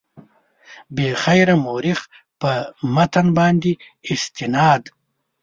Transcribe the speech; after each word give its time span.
بېخبره 0.95 1.55
مورخ 1.65 1.99
په 2.41 2.51
متن 2.95 3.27
باندې 3.37 3.71
استناد. 4.11 4.81